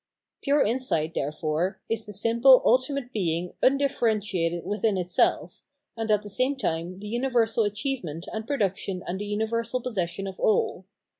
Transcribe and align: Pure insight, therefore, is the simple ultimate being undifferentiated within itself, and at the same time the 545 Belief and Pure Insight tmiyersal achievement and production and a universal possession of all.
Pure 0.41 0.65
insight, 0.65 1.13
therefore, 1.13 1.79
is 1.87 2.07
the 2.07 2.11
simple 2.11 2.63
ultimate 2.65 3.11
being 3.13 3.53
undifferentiated 3.61 4.65
within 4.65 4.97
itself, 4.97 5.63
and 5.95 6.09
at 6.09 6.23
the 6.23 6.27
same 6.27 6.55
time 6.55 6.97
the 6.97 7.13
545 7.13 7.13
Belief 7.13 7.13
and 7.13 7.29
Pure 7.29 7.41
Insight 7.43 7.53
tmiyersal 7.53 7.71
achievement 7.71 8.27
and 8.33 8.47
production 8.47 9.03
and 9.05 9.21
a 9.21 9.25
universal 9.25 9.79
possession 9.79 10.25
of 10.25 10.39
all. 10.39 10.85